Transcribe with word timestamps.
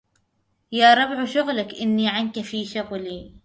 يا 0.71 0.93
ربع 0.93 1.25
شغلك 1.25 1.73
إني 1.75 2.09
عنك 2.09 2.39
في 2.41 2.65
شغل 2.65 3.31